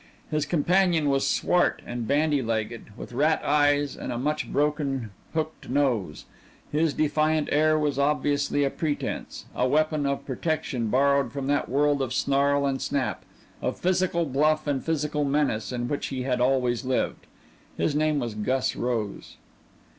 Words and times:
His 0.31 0.47
companion 0.47 1.11
was 1.11 1.27
swart 1.27 1.83
and 1.85 2.07
bandy 2.07 2.41
legged, 2.41 2.85
with 2.97 3.13
rat 3.13 3.39
eyes 3.45 3.95
and 3.95 4.11
a 4.11 4.17
much 4.17 4.51
broken 4.51 5.11
hooked 5.35 5.69
nose. 5.69 6.25
His 6.71 6.95
defiant 6.95 7.49
air 7.51 7.77
was 7.77 7.99
obviously 7.99 8.63
a 8.63 8.71
pretense, 8.71 9.45
a 9.55 9.67
weapon 9.67 10.07
of 10.07 10.25
protection 10.25 10.87
borrowed 10.87 11.31
from 11.31 11.45
that 11.49 11.69
world 11.69 12.01
of 12.01 12.15
snarl 12.15 12.65
and 12.65 12.81
snap, 12.81 13.25
of 13.61 13.77
physical 13.79 14.25
bluff 14.25 14.65
and 14.65 14.83
physical 14.83 15.23
menace, 15.23 15.71
in 15.71 15.87
which 15.87 16.07
he 16.07 16.23
had 16.23 16.41
always 16.41 16.83
lived. 16.83 17.27
His 17.77 17.93
name 17.93 18.17
was 18.17 18.33
Gus 18.33 18.75
Rose. 18.75 19.37